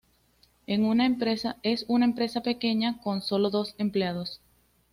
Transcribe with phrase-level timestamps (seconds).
[0.65, 1.05] Es una
[2.09, 4.41] empresa pequeña, con sólo dos empleados.